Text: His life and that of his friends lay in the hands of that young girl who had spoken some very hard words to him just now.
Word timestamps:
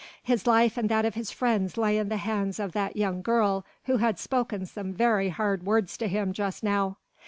His 0.23 0.47
life 0.47 0.77
and 0.79 0.89
that 0.89 1.05
of 1.05 1.13
his 1.13 1.29
friends 1.29 1.77
lay 1.77 1.99
in 1.99 2.09
the 2.09 2.17
hands 2.17 2.59
of 2.59 2.71
that 2.71 2.95
young 2.97 3.21
girl 3.21 3.63
who 3.83 3.97
had 3.97 4.17
spoken 4.17 4.65
some 4.65 4.93
very 4.93 5.29
hard 5.29 5.61
words 5.61 5.95
to 5.97 6.07
him 6.07 6.33
just 6.33 6.63
now. 6.63 6.97